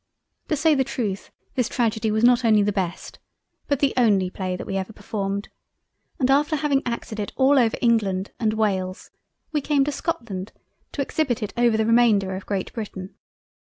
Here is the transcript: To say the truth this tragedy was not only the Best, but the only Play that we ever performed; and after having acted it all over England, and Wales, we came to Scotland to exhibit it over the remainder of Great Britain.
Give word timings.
To 0.47 0.55
say 0.55 0.73
the 0.73 0.83
truth 0.83 1.29
this 1.53 1.69
tragedy 1.69 2.09
was 2.09 2.23
not 2.23 2.43
only 2.43 2.63
the 2.63 2.71
Best, 2.71 3.19
but 3.67 3.81
the 3.81 3.93
only 3.95 4.31
Play 4.31 4.55
that 4.55 4.65
we 4.65 4.75
ever 4.75 4.91
performed; 4.91 5.49
and 6.19 6.31
after 6.31 6.55
having 6.55 6.81
acted 6.87 7.19
it 7.19 7.31
all 7.35 7.59
over 7.59 7.77
England, 7.83 8.31
and 8.39 8.53
Wales, 8.55 9.11
we 9.51 9.61
came 9.61 9.83
to 9.85 9.91
Scotland 9.91 10.53
to 10.93 11.03
exhibit 11.03 11.43
it 11.43 11.53
over 11.55 11.77
the 11.77 11.85
remainder 11.85 12.35
of 12.35 12.47
Great 12.47 12.73
Britain. 12.73 13.13